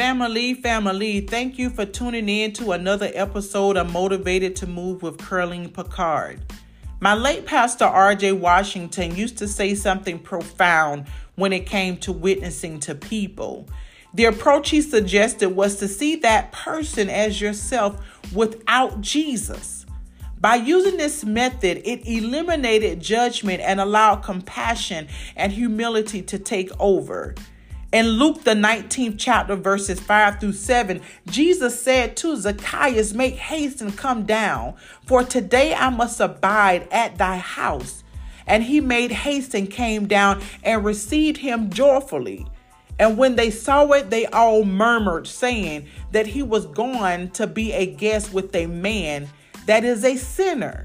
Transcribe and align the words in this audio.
Family, 0.00 0.54
family, 0.54 1.20
thank 1.20 1.58
you 1.58 1.68
for 1.68 1.84
tuning 1.84 2.26
in 2.26 2.54
to 2.54 2.72
another 2.72 3.10
episode 3.12 3.76
of 3.76 3.92
Motivated 3.92 4.56
to 4.56 4.66
Move 4.66 5.02
with 5.02 5.18
Curling 5.18 5.68
Picard. 5.68 6.40
My 7.00 7.12
late 7.12 7.44
pastor 7.44 7.84
R.J. 7.84 8.32
Washington 8.32 9.14
used 9.14 9.36
to 9.36 9.46
say 9.46 9.74
something 9.74 10.18
profound 10.18 11.06
when 11.34 11.52
it 11.52 11.66
came 11.66 11.98
to 11.98 12.12
witnessing 12.12 12.80
to 12.80 12.94
people. 12.94 13.68
The 14.14 14.24
approach 14.24 14.70
he 14.70 14.80
suggested 14.80 15.50
was 15.50 15.76
to 15.80 15.86
see 15.86 16.16
that 16.16 16.50
person 16.50 17.10
as 17.10 17.38
yourself 17.38 18.02
without 18.34 19.02
Jesus. 19.02 19.84
By 20.40 20.54
using 20.54 20.96
this 20.96 21.26
method, 21.26 21.82
it 21.84 22.08
eliminated 22.08 23.00
judgment 23.00 23.60
and 23.60 23.78
allowed 23.78 24.22
compassion 24.22 25.08
and 25.36 25.52
humility 25.52 26.22
to 26.22 26.38
take 26.38 26.70
over. 26.80 27.34
In 27.92 28.06
Luke, 28.06 28.44
the 28.44 28.52
19th 28.52 29.16
chapter, 29.18 29.56
verses 29.56 29.98
5 29.98 30.38
through 30.38 30.52
7, 30.52 31.00
Jesus 31.26 31.82
said 31.82 32.16
to 32.18 32.36
Zacchaeus, 32.36 33.14
Make 33.14 33.34
haste 33.34 33.80
and 33.80 33.98
come 33.98 34.24
down, 34.24 34.74
for 35.06 35.24
today 35.24 35.74
I 35.74 35.90
must 35.90 36.20
abide 36.20 36.86
at 36.92 37.18
thy 37.18 37.38
house. 37.38 38.04
And 38.46 38.62
he 38.62 38.80
made 38.80 39.10
haste 39.10 39.54
and 39.54 39.68
came 39.68 40.06
down 40.06 40.40
and 40.62 40.84
received 40.84 41.38
him 41.38 41.68
joyfully. 41.68 42.46
And 43.00 43.18
when 43.18 43.34
they 43.34 43.50
saw 43.50 43.90
it, 43.90 44.08
they 44.08 44.26
all 44.26 44.64
murmured, 44.64 45.26
saying 45.26 45.88
that 46.12 46.28
he 46.28 46.44
was 46.44 46.66
going 46.66 47.30
to 47.30 47.48
be 47.48 47.72
a 47.72 47.86
guest 47.86 48.32
with 48.32 48.54
a 48.54 48.66
man 48.66 49.28
that 49.66 49.82
is 49.84 50.04
a 50.04 50.16
sinner. 50.16 50.84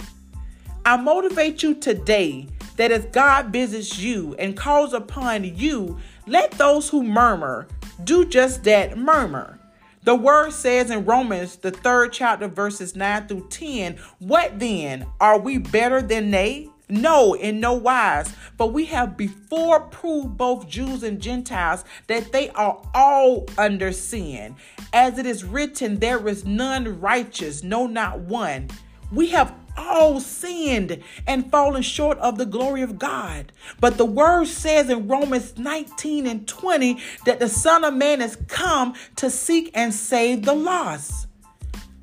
I 0.84 0.98
motivate 0.98 1.62
you 1.62 1.76
today 1.76 2.48
that 2.76 2.92
as 2.92 3.06
God 3.06 3.48
visits 3.48 4.00
you 4.00 4.36
and 4.38 4.58
calls 4.58 4.94
upon 4.94 5.44
you, 5.44 6.00
let 6.28 6.52
those 6.52 6.90
who 6.90 7.04
murmur 7.04 7.68
do 8.04 8.26
just 8.26 8.64
that 8.64 8.98
murmur. 8.98 9.60
The 10.04 10.16
word 10.16 10.52
says 10.52 10.92
in 10.92 11.06
Romans, 11.06 11.56
the 11.56 11.72
third 11.72 12.14
chapter, 12.14 12.48
verses 12.48 12.96
9 12.96 13.28
through 13.28 13.48
10, 13.50 13.98
What 14.20 14.60
then? 14.60 15.08
Are 15.20 15.40
we 15.40 15.58
better 15.58 16.02
than 16.02 16.30
they? 16.30 16.70
No, 16.88 17.34
in 17.34 17.60
no 17.60 17.74
wise. 17.74 18.32
But 18.58 18.68
we 18.68 18.86
have 18.86 19.18
before 19.18 19.80
proved 19.80 20.38
both 20.38 20.70
Jews 20.70 21.02
and 21.02 21.20
Gentiles 21.20 21.84
that 22.06 22.32
they 22.32 22.50
are 22.52 22.80
all 22.94 23.48
under 23.58 23.92
sin. 23.92 24.56
As 24.94 25.18
it 25.18 25.26
is 25.26 25.44
written, 25.44 25.98
there 25.98 26.28
is 26.28 26.46
none 26.46 27.02
righteous, 27.02 27.64
no, 27.64 27.88
not 27.88 28.20
one. 28.20 28.70
We 29.12 29.30
have 29.30 29.56
all 29.78 30.20
sinned 30.20 31.02
and 31.28 31.52
fallen 31.52 31.82
short 31.82 32.18
of 32.20 32.38
the 32.38 32.46
glory 32.46 32.82
of 32.82 33.00
God. 33.00 33.52
But 33.80 33.98
the 33.98 34.06
word 34.06 34.48
says 34.48 34.90
in 34.90 35.08
Romans 35.08 35.58
19 35.58 36.28
and 36.28 36.48
20 36.48 36.98
that 37.26 37.40
the 37.40 37.50
Son 37.50 37.84
of 37.84 37.94
Man 37.94 38.20
has 38.20 38.38
come 38.48 38.94
to 39.18 39.30
seek 39.30 39.72
and 39.74 39.94
save 39.94 40.46
the 40.46 40.54
lost. 40.54 41.28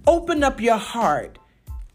Open 0.07 0.43
up 0.43 0.61
your 0.61 0.79
heart 0.79 1.39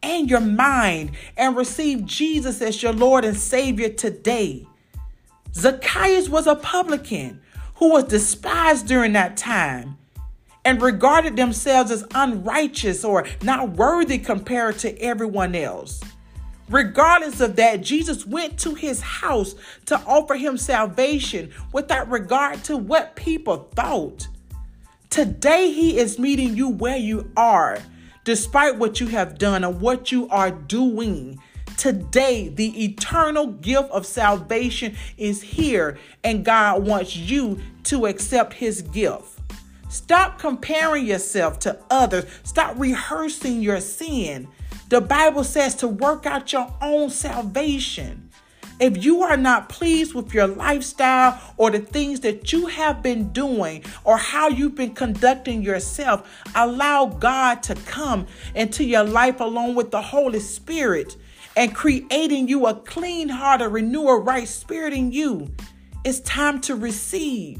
and 0.01 0.29
your 0.29 0.41
mind 0.41 1.11
and 1.35 1.55
receive 1.55 2.05
Jesus 2.05 2.61
as 2.61 2.81
your 2.81 2.93
Lord 2.93 3.25
and 3.25 3.37
Savior 3.37 3.89
today. 3.89 4.65
Zacchaeus 5.53 6.29
was 6.29 6.47
a 6.47 6.55
publican 6.55 7.41
who 7.75 7.91
was 7.91 8.05
despised 8.05 8.87
during 8.87 9.13
that 9.13 9.37
time 9.37 9.97
and 10.67 10.81
regarded 10.81 11.37
themselves 11.37 11.91
as 11.91 12.05
unrighteous 12.13 13.05
or 13.05 13.25
not 13.41 13.69
worthy 13.69 14.17
compared 14.17 14.77
to 14.77 15.01
everyone 15.01 15.55
else. 15.55 16.01
Regardless 16.67 17.39
of 17.39 17.55
that, 17.55 17.79
Jesus 17.79 18.25
went 18.25 18.59
to 18.59 18.75
his 18.75 18.99
house 18.99 19.55
to 19.85 19.97
offer 20.05 20.35
him 20.35 20.57
salvation 20.57 21.53
without 21.71 22.11
regard 22.11 22.65
to 22.65 22.75
what 22.75 23.15
people 23.15 23.69
thought. 23.77 24.27
Today, 25.09 25.71
he 25.71 25.97
is 25.97 26.19
meeting 26.19 26.57
you 26.57 26.67
where 26.67 26.97
you 26.97 27.31
are, 27.37 27.79
despite 28.25 28.75
what 28.75 28.99
you 28.99 29.07
have 29.07 29.37
done 29.37 29.63
or 29.63 29.71
what 29.71 30.11
you 30.11 30.27
are 30.27 30.51
doing. 30.51 31.41
Today, 31.77 32.49
the 32.49 32.83
eternal 32.83 33.47
gift 33.47 33.89
of 33.91 34.05
salvation 34.05 34.97
is 35.17 35.41
here, 35.41 35.97
and 36.25 36.43
God 36.43 36.85
wants 36.85 37.15
you 37.15 37.57
to 37.85 38.05
accept 38.07 38.51
his 38.51 38.81
gift. 38.81 39.36
Stop 39.89 40.39
comparing 40.39 41.05
yourself 41.05 41.59
to 41.59 41.79
others. 41.89 42.25
Stop 42.43 42.77
rehearsing 42.77 43.61
your 43.61 43.79
sin. 43.79 44.47
The 44.89 45.01
Bible 45.01 45.43
says 45.43 45.75
to 45.75 45.87
work 45.87 46.25
out 46.25 46.53
your 46.53 46.73
own 46.81 47.09
salvation. 47.09 48.29
If 48.79 49.03
you 49.03 49.23
are 49.23 49.37
not 49.37 49.69
pleased 49.69 50.13
with 50.13 50.33
your 50.33 50.45
lifestyle 50.45 51.41
or 51.57 51.71
the 51.71 51.79
things 51.79 52.19
that 52.19 52.53
you 52.53 52.67
have 52.67 53.01
been 53.01 53.29
doing 53.33 53.83
or 54.03 54.17
how 54.17 54.49
you've 54.49 54.75
been 54.75 54.93
conducting 54.93 55.63
yourself, 55.63 56.29
allow 56.53 57.07
God 57.07 57.63
to 57.63 57.75
come 57.75 58.27
into 58.53 58.83
your 58.83 59.03
life 59.03 59.39
along 59.39 59.73
with 59.73 59.89
the 59.89 60.01
Holy 60.01 60.39
Spirit 60.39 61.17
and 61.55 61.73
creating 61.73 62.47
you 62.47 62.67
a 62.67 62.75
clean 62.75 63.29
heart, 63.29 63.61
a 63.61 63.67
renew 63.67 64.07
a 64.07 64.19
right 64.19 64.47
spirit 64.47 64.93
in 64.93 65.11
you. 65.11 65.51
It's 66.05 66.19
time 66.19 66.61
to 66.61 66.75
receive. 66.75 67.59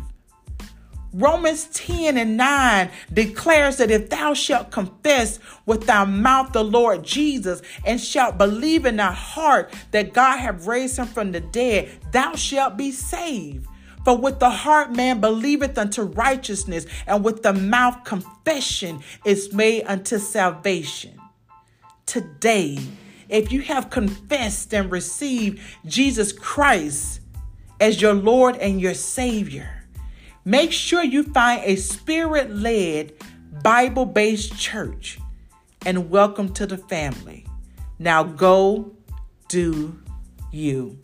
Romans 1.18 1.66
10 1.74 2.16
and 2.16 2.38
9 2.38 2.92
declares 3.12 3.78
that 3.78 3.90
if 3.90 4.08
thou 4.08 4.36
shalt 4.36 4.70
confess 4.70 5.40
with 5.66 5.88
thy 5.88 6.06
mouth 6.06 6.54
the 6.54 6.64
Lord 6.64 7.04
Jesus 7.04 7.64
and 7.84 8.00
shalt 8.00 8.38
believe 8.38 8.86
in 8.86 8.98
thy 8.98 9.14
heart 9.14 9.74
that 9.90 10.14
God 10.14 10.38
hath 10.38 10.68
raised 10.68 10.98
him 10.98 11.08
from 11.08 11.32
the 11.32 11.40
dead, 11.40 11.90
thou 12.12 12.36
shalt 12.36 12.78
be 12.78 12.92
saved. 12.92 13.66
For 14.06 14.16
with 14.16 14.40
the 14.40 14.52
heart 14.52 14.96
man 14.96 15.20
believeth 15.20 15.76
unto 15.80 16.04
righteousness, 16.04 16.86
and 17.08 17.26
with 17.26 17.42
the 17.42 17.52
mouth 17.52 18.04
confession 18.04 19.02
is 19.26 19.52
made 19.52 19.86
unto 19.86 20.20
salvation. 20.20 21.20
Today, 22.06 22.78
if 23.28 23.52
you 23.52 23.62
have 23.64 23.90
confessed 23.90 24.72
and 24.72 24.92
received 24.92 25.60
Jesus 25.84 26.32
Christ 26.32 27.22
as 27.82 28.02
your 28.02 28.14
Lord 28.14 28.56
and 28.58 28.80
your 28.80 28.94
Savior, 28.94 29.77
Make 30.47 30.72
sure 30.72 31.03
you 31.03 31.24
find 31.24 31.62
a 31.66 31.75
spirit 31.75 32.50
led, 32.56 33.12
Bible 33.63 34.06
based 34.06 34.58
church 34.58 35.19
and 35.85 36.09
welcome 36.09 36.53
to 36.53 36.66
the 36.66 36.78
family. 36.78 37.46
Now 38.00 38.24
go 38.24 38.96
do 39.50 40.00
you. 40.53 41.00